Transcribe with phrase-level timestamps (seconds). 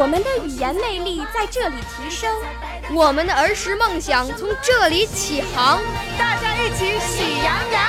[0.00, 2.32] 我们的语言魅力在这里提升，
[2.94, 5.82] 我们的儿时梦想从这里起航。
[6.16, 7.82] 大家一起喜羊羊。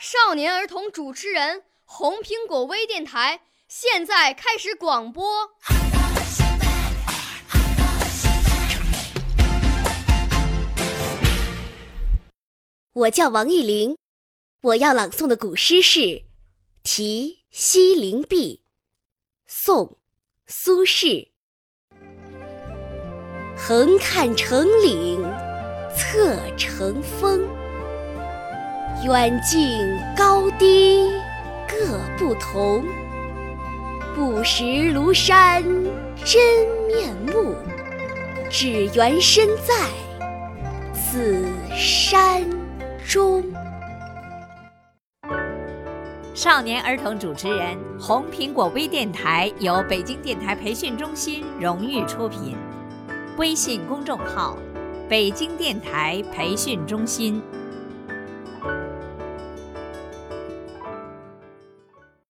[0.00, 5.24] 少年儿童主持人，红苹果微电台现在开始广播。
[12.92, 13.96] 我叫王艺玲，
[14.62, 16.00] 我要朗诵的古诗是
[16.82, 18.62] 《题西林壁》，
[19.46, 19.86] 宋·
[20.48, 21.35] 苏轼。
[23.56, 25.24] 横看成岭
[25.96, 27.40] 侧成峰，
[29.04, 31.10] 远近高低
[31.66, 32.84] 各不同。
[34.14, 35.62] 不识庐山
[36.24, 36.38] 真
[36.86, 37.54] 面目，
[38.50, 39.74] 只缘身在
[40.94, 42.44] 此山
[43.06, 43.42] 中。
[46.34, 52.54] 少年儿童主持人，红苹果微电台由北京电台培训中心荣誉出品。
[53.36, 54.56] 微信公众号：
[55.10, 57.42] 北京电台培训中心。